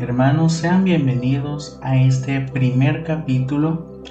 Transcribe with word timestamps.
Hermanos, 0.00 0.54
sean 0.54 0.82
bienvenidos 0.82 1.78
a 1.80 1.96
este 1.96 2.40
primer 2.40 3.04
capítulo 3.04 4.02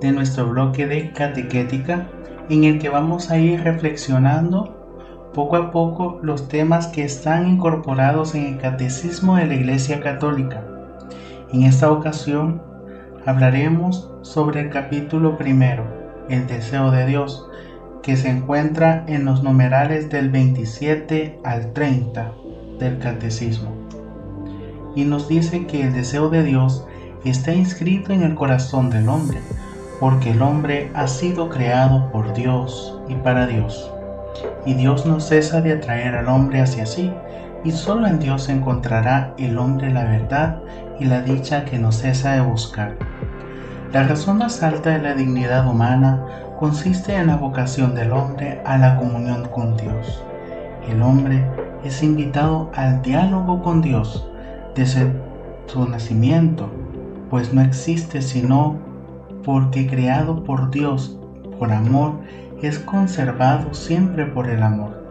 de 0.00 0.12
nuestro 0.12 0.48
bloque 0.48 0.86
de 0.86 1.10
catequética 1.10 2.06
en 2.48 2.62
el 2.62 2.78
que 2.78 2.88
vamos 2.88 3.28
a 3.28 3.38
ir 3.38 3.60
reflexionando 3.64 5.30
poco 5.34 5.56
a 5.56 5.72
poco 5.72 6.20
los 6.22 6.46
temas 6.46 6.86
que 6.86 7.02
están 7.02 7.48
incorporados 7.48 8.36
en 8.36 8.54
el 8.54 8.58
catecismo 8.58 9.34
de 9.34 9.46
la 9.46 9.54
Iglesia 9.54 10.00
Católica. 10.00 10.62
En 11.52 11.64
esta 11.64 11.90
ocasión 11.90 12.62
hablaremos 13.26 14.12
sobre 14.22 14.60
el 14.60 14.70
capítulo 14.70 15.36
primero, 15.36 15.84
el 16.28 16.46
deseo 16.46 16.92
de 16.92 17.04
Dios, 17.04 17.48
que 18.00 18.16
se 18.16 18.30
encuentra 18.30 19.04
en 19.08 19.24
los 19.24 19.42
numerales 19.42 20.08
del 20.08 20.30
27 20.30 21.40
al 21.42 21.72
30 21.72 22.32
del 22.78 22.98
catecismo. 23.00 23.81
Y 24.94 25.04
nos 25.04 25.28
dice 25.28 25.66
que 25.66 25.82
el 25.82 25.92
deseo 25.92 26.28
de 26.28 26.42
Dios 26.42 26.86
está 27.24 27.52
inscrito 27.52 28.12
en 28.12 28.22
el 28.22 28.34
corazón 28.34 28.90
del 28.90 29.08
hombre, 29.08 29.40
porque 30.00 30.32
el 30.32 30.42
hombre 30.42 30.90
ha 30.94 31.06
sido 31.06 31.48
creado 31.48 32.10
por 32.10 32.34
Dios 32.34 32.98
y 33.08 33.14
para 33.14 33.46
Dios. 33.46 33.90
Y 34.66 34.74
Dios 34.74 35.06
no 35.06 35.20
cesa 35.20 35.60
de 35.60 35.72
atraer 35.72 36.14
al 36.14 36.28
hombre 36.28 36.60
hacia 36.60 36.86
sí, 36.86 37.12
y 37.64 37.70
solo 37.70 38.06
en 38.06 38.18
Dios 38.18 38.48
encontrará 38.48 39.34
el 39.38 39.56
hombre 39.56 39.92
la 39.92 40.04
verdad 40.04 40.60
y 40.98 41.04
la 41.04 41.22
dicha 41.22 41.64
que 41.64 41.78
no 41.78 41.92
cesa 41.92 42.32
de 42.32 42.40
buscar. 42.40 42.96
La 43.92 44.02
razón 44.04 44.38
más 44.38 44.62
alta 44.62 44.90
de 44.90 45.02
la 45.02 45.14
dignidad 45.14 45.68
humana 45.68 46.26
consiste 46.58 47.14
en 47.14 47.28
la 47.28 47.36
vocación 47.36 47.94
del 47.94 48.12
hombre 48.12 48.60
a 48.64 48.78
la 48.78 48.96
comunión 48.96 49.48
con 49.48 49.76
Dios. 49.76 50.24
El 50.88 51.02
hombre 51.02 51.46
es 51.84 52.02
invitado 52.02 52.70
al 52.74 53.02
diálogo 53.02 53.62
con 53.62 53.80
Dios 53.82 54.28
desde 54.74 55.12
su 55.66 55.88
nacimiento, 55.88 56.70
pues 57.30 57.52
no 57.52 57.62
existe 57.62 58.22
sino 58.22 58.78
porque 59.44 59.86
creado 59.86 60.44
por 60.44 60.70
Dios 60.70 61.18
por 61.58 61.72
amor 61.72 62.14
es 62.62 62.78
conservado 62.78 63.74
siempre 63.74 64.26
por 64.26 64.48
el 64.48 64.62
amor 64.62 65.02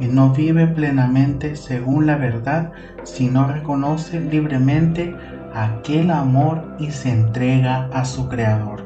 y 0.00 0.06
no 0.06 0.30
vive 0.30 0.66
plenamente 0.66 1.56
según 1.56 2.06
la 2.06 2.16
verdad, 2.16 2.72
sino 3.02 3.46
reconoce 3.46 4.20
libremente 4.20 5.14
aquel 5.54 6.10
amor 6.10 6.76
y 6.78 6.90
se 6.90 7.10
entrega 7.10 7.88
a 7.92 8.04
su 8.04 8.28
Creador. 8.28 8.84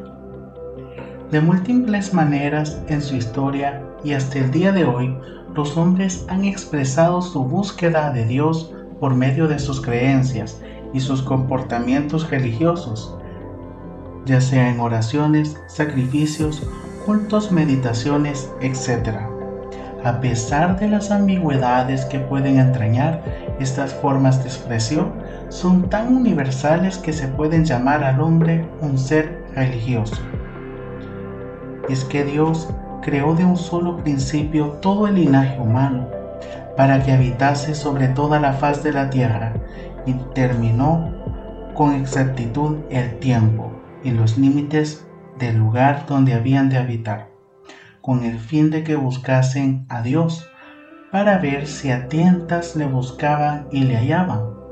De 1.31 1.41
múltiples 1.41 2.13
maneras 2.15 2.81
en 2.89 3.01
su 3.03 3.17
historia 3.17 3.83
y 4.05 4.13
hasta 4.13 4.39
el 4.39 4.51
día 4.51 4.73
de 4.73 4.85
hoy, 4.85 5.17
los 5.55 5.77
hombres 5.77 6.25
han 6.29 6.45
expresado 6.45 7.21
su 7.21 7.45
búsqueda 7.45 8.11
de 8.11 8.25
Dios 8.27 8.75
por 9.03 9.17
medio 9.17 9.49
de 9.49 9.59
sus 9.59 9.81
creencias 9.81 10.61
y 10.93 11.01
sus 11.01 11.23
comportamientos 11.23 12.31
religiosos, 12.31 13.13
ya 14.27 14.41
sea 14.41 14.71
en 14.71 14.79
oraciones, 14.79 15.57
sacrificios, 15.67 16.63
cultos, 17.05 17.51
meditaciones, 17.51 18.49
etc. 18.61 19.19
A 20.05 20.21
pesar 20.21 20.79
de 20.79 20.87
las 20.87 21.11
ambigüedades 21.11 22.05
que 22.05 22.21
pueden 22.21 22.61
entrañar 22.61 23.25
estas 23.59 23.93
formas 23.93 24.41
de 24.45 24.51
expresión, 24.51 25.11
son 25.49 25.91
tan 25.91 26.15
universales 26.15 26.97
que 26.97 27.13
se 27.13 27.27
pueden 27.27 27.65
llamar 27.65 28.05
al 28.05 28.21
hombre 28.21 28.65
un 28.83 28.97
ser 28.99 29.43
religioso. 29.57 30.15
Es 31.89 32.05
que 32.05 32.23
Dios 32.23 32.69
creó 33.03 33.35
de 33.35 33.45
un 33.45 33.57
solo 33.57 33.97
principio 33.97 34.79
todo 34.81 35.09
el 35.09 35.17
linaje 35.17 35.59
humano 35.59 36.22
para 36.77 37.03
que 37.03 37.13
habitase 37.13 37.75
sobre 37.75 38.09
toda 38.09 38.41
la 38.41 38.53
faz 38.53 38.83
de 38.83 38.93
la 38.93 39.11
tierra 39.11 39.55
y 40.07 40.15
terminó 40.35 41.13
con 41.75 41.95
exactitud 41.95 42.79
el 42.91 43.19
tiempo 43.19 43.73
y 44.03 44.11
los 44.11 44.39
límites 44.39 45.07
del 45.39 45.57
lugar 45.57 46.07
donde 46.07 46.35
habían 46.35 46.69
de 46.69 46.79
habitar, 46.79 47.31
con 48.01 48.25
el 48.25 48.39
fin 48.39 48.71
de 48.71 48.85
que 48.85 48.97
buscasen 48.97 49.87
a 49.89 50.03
Dios 50.03 50.49
para 51.11 51.39
ver 51.39 51.67
si 51.67 51.91
a 51.91 52.09
tientas 52.09 52.77
le 52.77 52.87
buscaban 52.87 53.69
y 53.71 53.85
le 53.85 53.97
hallaban 53.97 54.63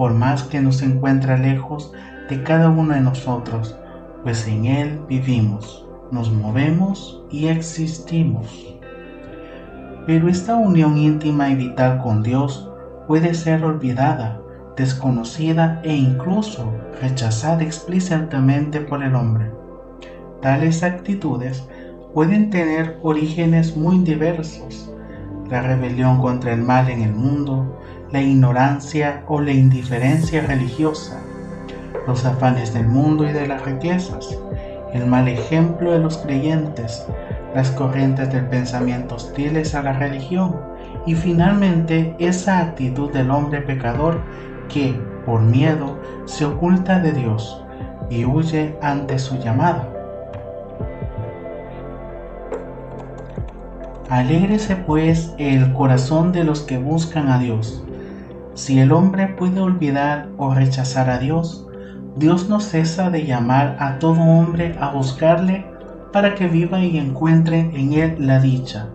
por 0.00 0.14
más 0.14 0.44
que 0.44 0.62
nos 0.62 0.80
encuentra 0.80 1.36
lejos 1.36 1.92
de 2.30 2.42
cada 2.42 2.70
uno 2.70 2.94
de 2.94 3.02
nosotros, 3.02 3.76
pues 4.22 4.46
en 4.46 4.64
Él 4.64 5.00
vivimos, 5.08 5.86
nos 6.10 6.32
movemos 6.32 7.22
y 7.30 7.48
existimos. 7.48 8.79
Pero 10.06 10.28
esta 10.28 10.56
unión 10.56 10.96
íntima 10.96 11.50
y 11.50 11.56
vital 11.56 11.98
con 12.02 12.22
Dios 12.22 12.68
puede 13.06 13.34
ser 13.34 13.64
olvidada, 13.64 14.40
desconocida 14.76 15.80
e 15.84 15.94
incluso 15.94 16.72
rechazada 17.00 17.62
explícitamente 17.62 18.80
por 18.80 19.02
el 19.02 19.14
hombre. 19.14 19.50
Tales 20.42 20.82
actitudes 20.82 21.66
pueden 22.14 22.50
tener 22.50 22.98
orígenes 23.02 23.76
muy 23.76 23.98
diversos. 23.98 24.92
La 25.50 25.62
rebelión 25.62 26.20
contra 26.20 26.52
el 26.52 26.62
mal 26.62 26.88
en 26.88 27.02
el 27.02 27.12
mundo, 27.12 27.78
la 28.12 28.22
ignorancia 28.22 29.24
o 29.28 29.40
la 29.40 29.52
indiferencia 29.52 30.42
religiosa, 30.42 31.20
los 32.06 32.24
afanes 32.24 32.72
del 32.72 32.86
mundo 32.86 33.28
y 33.28 33.32
de 33.32 33.46
las 33.46 33.64
riquezas, 33.64 34.38
el 34.92 35.06
mal 35.06 35.28
ejemplo 35.28 35.92
de 35.92 35.98
los 35.98 36.18
creyentes, 36.18 37.04
las 37.54 37.70
corrientes 37.70 38.32
del 38.32 38.46
pensamiento 38.46 39.16
hostiles 39.16 39.74
a 39.74 39.82
la 39.82 39.92
religión 39.92 40.56
y 41.06 41.14
finalmente 41.14 42.14
esa 42.18 42.60
actitud 42.60 43.10
del 43.12 43.30
hombre 43.30 43.62
pecador 43.62 44.20
que, 44.68 45.00
por 45.26 45.40
miedo, 45.40 45.98
se 46.26 46.44
oculta 46.44 47.00
de 47.00 47.12
Dios 47.12 47.62
y 48.08 48.24
huye 48.24 48.76
ante 48.82 49.18
su 49.18 49.38
llamada. 49.38 49.88
Alégrese 54.08 54.76
pues 54.76 55.34
el 55.38 55.72
corazón 55.72 56.32
de 56.32 56.44
los 56.44 56.62
que 56.62 56.78
buscan 56.78 57.28
a 57.28 57.38
Dios 57.38 57.84
si 58.60 58.78
el 58.78 58.92
hombre 58.92 59.26
puede 59.26 59.58
olvidar 59.58 60.28
o 60.36 60.52
rechazar 60.52 61.08
a 61.08 61.18
Dios, 61.18 61.66
Dios 62.16 62.50
no 62.50 62.60
cesa 62.60 63.08
de 63.08 63.24
llamar 63.24 63.76
a 63.78 63.98
todo 63.98 64.20
hombre 64.20 64.76
a 64.78 64.90
buscarle 64.90 65.64
para 66.12 66.34
que 66.34 66.46
viva 66.46 66.80
y 66.80 66.98
encuentre 66.98 67.70
en 67.72 67.92
él 67.92 68.16
la 68.18 68.40
dicha. 68.40 68.88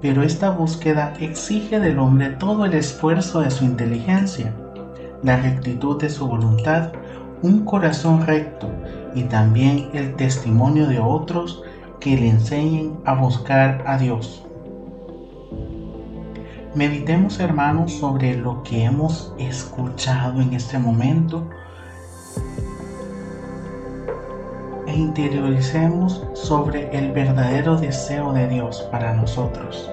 Pero 0.00 0.22
esta 0.22 0.50
búsqueda 0.50 1.14
exige 1.20 1.78
del 1.80 1.98
hombre 1.98 2.30
todo 2.30 2.64
el 2.64 2.74
esfuerzo 2.74 3.40
de 3.40 3.50
su 3.50 3.64
inteligencia, 3.64 4.52
la 5.22 5.36
rectitud 5.36 6.00
de 6.00 6.10
su 6.10 6.26
voluntad, 6.26 6.92
un 7.42 7.64
corazón 7.64 8.26
recto 8.26 8.68
y 9.14 9.22
también 9.24 9.88
el 9.92 10.14
testimonio 10.14 10.86
de 10.86 10.98
otros 10.98 11.62
que 12.00 12.16
le 12.16 12.28
enseñen 12.28 12.98
a 13.04 13.14
buscar 13.14 13.84
a 13.86 13.96
Dios. 13.96 14.44
Meditemos 16.74 17.38
hermanos 17.38 17.92
sobre 17.92 18.36
lo 18.36 18.62
que 18.62 18.84
hemos 18.84 19.34
escuchado 19.38 20.40
en 20.40 20.54
este 20.54 20.78
momento 20.78 21.46
e 24.92 24.96
interioricemos 24.96 26.22
sobre 26.34 26.90
el 26.96 27.12
verdadero 27.12 27.76
deseo 27.76 28.32
de 28.32 28.46
Dios 28.46 28.86
para 28.90 29.14
nosotros. 29.14 29.90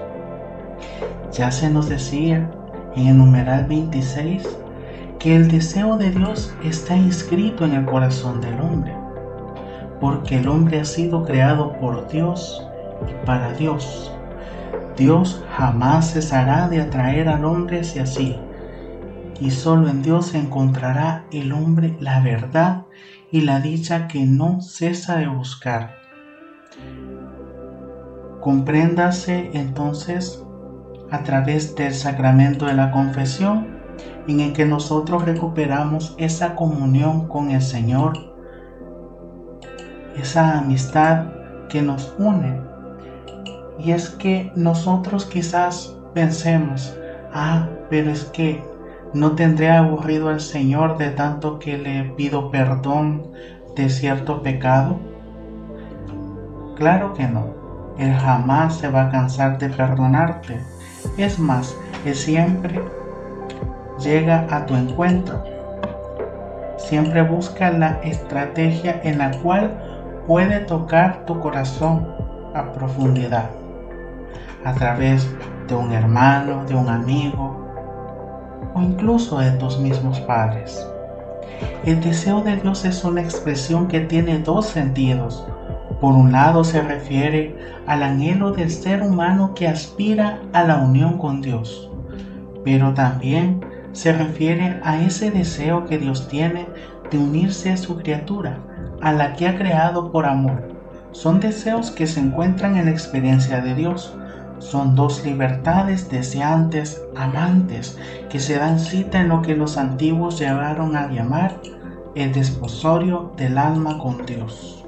Ya 1.32 1.50
se 1.50 1.70
nos 1.70 1.88
decía 1.88 2.50
en 2.96 3.06
el 3.06 3.16
numeral 3.16 3.64
26 3.64 4.58
que 5.18 5.36
el 5.36 5.50
deseo 5.50 5.96
de 5.96 6.10
Dios 6.10 6.52
está 6.62 6.96
inscrito 6.96 7.64
en 7.64 7.74
el 7.74 7.86
corazón 7.86 8.40
del 8.42 8.60
hombre, 8.60 8.94
porque 10.00 10.38
el 10.38 10.48
hombre 10.48 10.80
ha 10.80 10.84
sido 10.84 11.24
creado 11.24 11.72
por 11.78 12.06
Dios 12.08 12.62
y 13.08 13.26
para 13.26 13.52
Dios. 13.54 14.12
Dios 14.96 15.42
jamás 15.56 16.12
cesará 16.12 16.68
de 16.68 16.82
atraer 16.82 17.28
al 17.28 17.44
hombre 17.46 17.80
hacia 17.80 18.04
sí, 18.04 18.36
y 19.40 19.50
solo 19.50 19.88
en 19.88 20.02
Dios 20.02 20.34
encontrará 20.34 21.24
el 21.32 21.52
hombre 21.52 21.96
la 22.00 22.20
verdad 22.20 22.84
y 23.32 23.42
la 23.42 23.60
dicha 23.60 24.08
que 24.08 24.26
no 24.26 24.60
cesa 24.60 25.16
de 25.16 25.28
buscar. 25.28 25.96
Compréndase 28.40 29.50
entonces 29.52 30.42
a 31.10 31.22
través 31.22 31.74
del 31.74 31.92
sacramento 31.94 32.66
de 32.66 32.74
la 32.74 32.90
confesión 32.90 33.80
en 34.26 34.40
el 34.40 34.52
que 34.52 34.64
nosotros 34.64 35.24
recuperamos 35.24 36.14
esa 36.18 36.54
comunión 36.54 37.28
con 37.28 37.50
el 37.50 37.62
Señor, 37.62 38.14
esa 40.16 40.58
amistad 40.58 41.26
que 41.68 41.82
nos 41.82 42.14
une 42.18 42.60
y 43.78 43.92
es 43.92 44.10
que 44.10 44.52
nosotros 44.54 45.24
quizás 45.24 45.96
pensemos, 46.14 46.96
ah, 47.32 47.68
pero 47.88 48.10
es 48.10 48.24
que 48.24 48.62
no 49.12 49.32
tendré 49.32 49.70
aburrido 49.70 50.28
al 50.28 50.40
Señor 50.40 50.96
de 50.96 51.10
tanto 51.10 51.58
que 51.58 51.76
le 51.76 52.04
pido 52.16 52.50
perdón 52.50 53.32
de 53.74 53.88
cierto 53.88 54.42
pecado. 54.42 54.98
Claro 56.76 57.12
que 57.14 57.26
no. 57.26 57.46
Él 57.98 58.14
jamás 58.14 58.76
se 58.76 58.88
va 58.88 59.06
a 59.06 59.10
cansar 59.10 59.58
de 59.58 59.68
perdonarte. 59.68 60.60
Es 61.16 61.38
más, 61.38 61.76
Él 62.04 62.14
siempre 62.14 62.80
llega 63.98 64.46
a 64.50 64.64
tu 64.66 64.74
encuentro. 64.74 65.42
siempre 66.78 67.22
busca 67.22 67.70
la 67.70 68.00
estrategia 68.02 69.00
en 69.04 69.18
la 69.18 69.30
cual 69.42 69.78
puede 70.26 70.60
tocar 70.60 71.24
tu 71.26 71.38
corazón 71.38 72.08
a 72.54 72.72
profundidad, 72.72 73.50
a 74.64 74.72
través 74.72 75.28
de 75.68 75.74
un 75.74 75.92
hermano, 75.92 76.64
de 76.64 76.74
un 76.74 76.88
amigo 76.88 77.59
o 78.74 78.82
incluso 78.82 79.38
de 79.38 79.50
tus 79.52 79.78
mismos 79.78 80.20
padres. 80.20 80.86
El 81.84 82.00
deseo 82.00 82.42
de 82.42 82.56
Dios 82.56 82.84
es 82.84 83.04
una 83.04 83.20
expresión 83.20 83.88
que 83.88 84.00
tiene 84.00 84.38
dos 84.38 84.66
sentidos. 84.66 85.46
Por 86.00 86.14
un 86.14 86.32
lado 86.32 86.64
se 86.64 86.80
refiere 86.80 87.56
al 87.86 88.02
anhelo 88.02 88.52
del 88.52 88.70
ser 88.70 89.02
humano 89.02 89.52
que 89.54 89.68
aspira 89.68 90.40
a 90.52 90.64
la 90.64 90.78
unión 90.78 91.18
con 91.18 91.42
Dios, 91.42 91.90
pero 92.64 92.94
también 92.94 93.60
se 93.92 94.12
refiere 94.12 94.80
a 94.82 95.02
ese 95.02 95.30
deseo 95.30 95.86
que 95.86 95.98
Dios 95.98 96.28
tiene 96.28 96.66
de 97.10 97.18
unirse 97.18 97.72
a 97.72 97.76
su 97.76 97.96
criatura, 97.96 98.58
a 99.02 99.12
la 99.12 99.34
que 99.34 99.48
ha 99.48 99.56
creado 99.56 100.12
por 100.12 100.26
amor. 100.26 100.68
Son 101.12 101.40
deseos 101.40 101.90
que 101.90 102.06
se 102.06 102.20
encuentran 102.20 102.76
en 102.76 102.84
la 102.86 102.92
experiencia 102.92 103.60
de 103.60 103.74
Dios. 103.74 104.14
Son 104.60 104.94
dos 104.94 105.24
libertades 105.24 106.10
deseantes, 106.10 107.02
amantes, 107.16 107.98
que 108.28 108.38
se 108.38 108.58
dan 108.58 108.78
cita 108.78 109.20
en 109.20 109.30
lo 109.30 109.42
que 109.42 109.56
los 109.56 109.76
antiguos 109.78 110.38
llevaron 110.38 110.96
a 110.96 111.10
llamar 111.10 111.60
el 112.14 112.32
desposorio 112.32 113.32
del 113.36 113.56
alma 113.58 113.98
con 113.98 114.24
Dios. 114.26 114.84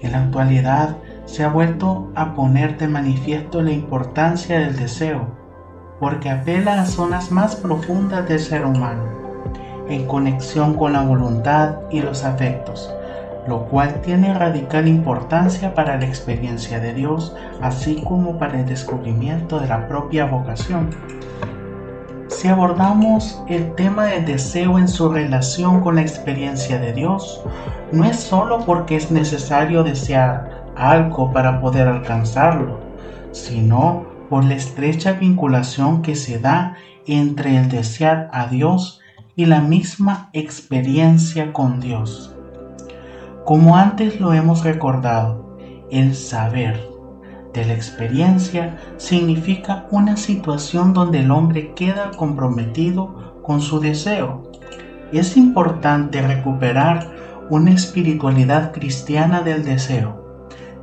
En 0.00 0.12
la 0.12 0.24
actualidad 0.24 0.96
se 1.26 1.44
ha 1.44 1.48
vuelto 1.48 2.10
a 2.14 2.34
poner 2.34 2.78
de 2.78 2.88
manifiesto 2.88 3.62
la 3.62 3.72
importancia 3.72 4.58
del 4.58 4.76
deseo, 4.76 5.28
porque 6.00 6.30
apela 6.30 6.80
a 6.80 6.86
zonas 6.86 7.30
más 7.30 7.54
profundas 7.54 8.26
del 8.26 8.40
ser 8.40 8.64
humano, 8.64 9.04
en 9.88 10.06
conexión 10.06 10.74
con 10.74 10.94
la 10.94 11.02
voluntad 11.02 11.76
y 11.90 12.00
los 12.00 12.24
afectos, 12.24 12.92
lo 13.46 13.64
cual 13.66 14.00
tiene 14.02 14.32
radical 14.34 14.86
importancia 14.86 15.74
para 15.74 15.96
la 15.98 16.06
experiencia 16.06 16.78
de 16.78 16.94
Dios, 16.94 17.34
así 17.60 18.02
como 18.06 18.38
para 18.38 18.60
el 18.60 18.66
descubrimiento 18.66 19.58
de 19.58 19.68
la 19.68 19.88
propia 19.88 20.26
vocación. 20.26 20.90
Si 22.28 22.48
abordamos 22.48 23.42
el 23.48 23.74
tema 23.74 24.06
del 24.06 24.24
deseo 24.24 24.78
en 24.78 24.88
su 24.88 25.10
relación 25.10 25.80
con 25.80 25.96
la 25.96 26.02
experiencia 26.02 26.78
de 26.78 26.92
Dios, 26.92 27.42
no 27.92 28.04
es 28.04 28.16
solo 28.16 28.60
porque 28.64 28.96
es 28.96 29.10
necesario 29.10 29.84
desear 29.84 30.64
algo 30.76 31.30
para 31.32 31.60
poder 31.60 31.88
alcanzarlo, 31.88 32.80
sino 33.32 34.06
por 34.30 34.44
la 34.44 34.54
estrecha 34.54 35.12
vinculación 35.12 36.00
que 36.00 36.16
se 36.16 36.38
da 36.38 36.76
entre 37.06 37.56
el 37.56 37.68
desear 37.68 38.30
a 38.32 38.46
Dios 38.46 39.00
y 39.36 39.46
la 39.46 39.60
misma 39.60 40.30
experiencia 40.32 41.52
con 41.52 41.80
Dios. 41.80 42.31
Como 43.44 43.76
antes 43.76 44.20
lo 44.20 44.32
hemos 44.32 44.62
recordado, 44.62 45.56
el 45.90 46.14
saber 46.14 46.80
de 47.52 47.64
la 47.64 47.74
experiencia 47.74 48.78
significa 48.98 49.86
una 49.90 50.16
situación 50.16 50.92
donde 50.92 51.20
el 51.20 51.30
hombre 51.32 51.74
queda 51.74 52.12
comprometido 52.16 53.40
con 53.42 53.60
su 53.60 53.80
deseo. 53.80 54.50
Es 55.12 55.36
importante 55.36 56.22
recuperar 56.22 57.10
una 57.50 57.72
espiritualidad 57.72 58.72
cristiana 58.72 59.42
del 59.42 59.64
deseo 59.64 60.22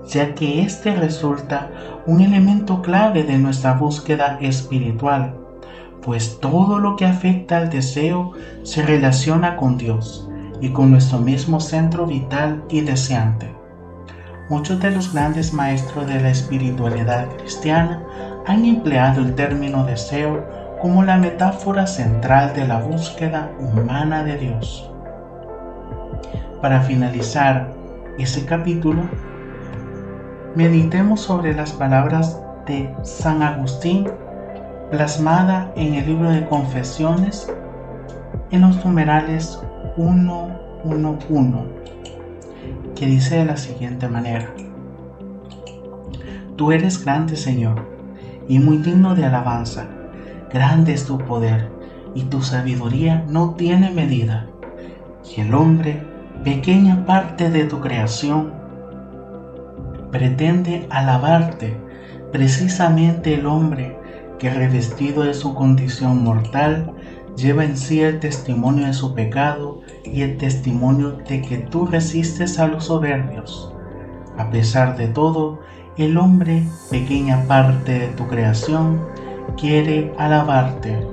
ya 0.10 0.34
que 0.34 0.64
este 0.64 0.96
resulta 0.96 1.70
un 2.08 2.22
elemento 2.22 2.82
clave 2.82 3.24
de 3.24 3.38
nuestra 3.38 3.74
búsqueda 3.74 4.40
espiritual, 4.42 5.36
pues 6.02 6.40
todo 6.40 6.80
lo 6.80 6.96
que 6.96 7.06
afecta 7.06 7.58
al 7.58 7.70
deseo 7.70 8.32
se 8.64 8.82
relaciona 8.82 9.56
con 9.56 9.78
Dios 9.78 10.29
y 10.62 10.70
con 10.70 10.92
nuestro 10.92 11.20
mismo 11.20 11.60
centro 11.60 12.06
vital 12.06 12.64
y 12.70 12.82
deseante. 12.82 13.54
Muchos 14.50 14.80
de 14.80 14.92
los 14.92 15.14
grandes 15.14 15.54
maestros 15.54 16.08
de 16.08 16.20
la 16.20 16.30
espiritualidad 16.30 17.28
cristiana 17.38 18.04
han 18.48 18.66
empleado 18.66 19.22
el 19.22 19.36
término 19.36 19.86
deseo 19.86 20.44
como 20.82 21.04
la 21.04 21.18
metáfora 21.18 21.86
central 21.86 22.54
de 22.56 22.68
la 22.68 22.80
búsqueda 22.80 23.52
humana 23.60 24.24
de 24.24 24.38
Dios. 24.38 24.90
Para 26.62 26.82
finalizar 26.82 27.74
ese 28.18 28.46
capítulo, 28.46 29.04
meditemos 30.56 31.22
sobre 31.22 31.54
las 31.54 31.72
palabras 31.72 32.42
de 32.66 32.94
San 33.04 33.44
Agustín 33.44 34.10
plasmada 34.90 35.72
en 35.76 35.94
el 35.94 36.08
libro 36.08 36.32
de 36.32 36.46
confesiones 36.48 37.54
en 38.52 38.62
los 38.62 38.84
numerales 38.84 39.62
111 40.00 41.60
que 42.96 43.06
dice 43.06 43.40
de 43.40 43.46
la 43.46 43.58
siguiente 43.58 44.08
manera. 44.08 44.54
Tú 46.56 46.72
eres 46.72 47.04
grande 47.04 47.36
Señor 47.36 47.86
y 48.48 48.60
muy 48.60 48.78
digno 48.78 49.14
de 49.14 49.26
alabanza. 49.26 49.88
Grande 50.54 50.94
es 50.94 51.06
tu 51.06 51.18
poder 51.18 51.70
y 52.16 52.24
tu 52.24 52.42
sabiduría 52.42 53.26
no 53.28 53.56
tiene 53.56 53.92
medida. 53.92 54.48
Y 55.36 55.42
el 55.42 55.54
hombre 55.54 56.02
pequeña 56.46 57.06
parte 57.06 57.50
de 57.50 57.66
tu 57.66 57.82
creación 57.82 58.54
pretende 60.12 60.88
alabarte. 60.90 61.76
Precisamente 62.32 63.34
el 63.34 63.46
hombre 63.46 63.98
que 64.38 64.50
revestido 64.50 65.24
de 65.24 65.34
su 65.34 65.54
condición 65.56 66.24
mortal 66.24 66.94
lleva 67.36 67.64
en 67.64 67.78
sí 67.78 68.02
el 68.02 68.20
testimonio 68.20 68.88
de 68.88 68.94
su 68.94 69.14
pecado 69.14 69.82
y 70.04 70.22
el 70.22 70.38
testimonio 70.38 71.12
de 71.28 71.42
que 71.42 71.58
tú 71.58 71.86
resistes 71.86 72.60
a 72.60 72.68
los 72.68 72.86
soberbios. 72.86 73.74
A 74.38 74.50
pesar 74.50 74.98
de 74.98 75.08
todo, 75.08 75.60
el 75.98 76.18
hombre, 76.18 76.64
pequeña 76.90 77.44
parte 77.48 78.00
de 78.00 78.08
tu 78.10 78.28
creación, 78.28 79.06
quiere 79.58 80.14
alabarte. 80.18 81.06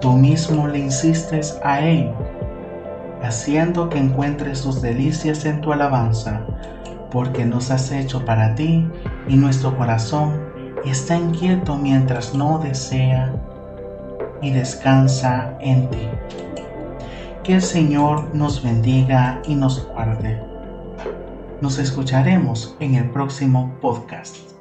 Tú 0.00 0.12
mismo 0.12 0.66
le 0.66 0.80
insistes 0.80 1.58
a 1.62 1.80
ello, 1.80 2.14
haciendo 3.22 3.88
que 3.88 3.98
encuentre 3.98 4.54
sus 4.54 4.82
delicias 4.82 5.44
en 5.44 5.60
tu 5.60 5.72
alabanza 5.72 6.44
porque 7.12 7.44
nos 7.44 7.70
has 7.70 7.92
hecho 7.92 8.24
para 8.24 8.54
ti 8.54 8.88
y 9.28 9.36
nuestro 9.36 9.76
corazón 9.76 10.40
está 10.84 11.16
inquieto 11.16 11.76
mientras 11.76 12.34
no 12.34 12.58
desea 12.58 13.32
y 14.42 14.50
descansa 14.50 15.56
en 15.60 15.88
ti. 15.88 16.08
Que 17.42 17.54
el 17.54 17.62
Señor 17.62 18.34
nos 18.34 18.62
bendiga 18.62 19.40
y 19.46 19.54
nos 19.54 19.86
guarde. 19.86 20.42
Nos 21.60 21.78
escucharemos 21.78 22.76
en 22.80 22.96
el 22.96 23.10
próximo 23.10 23.72
podcast. 23.80 24.51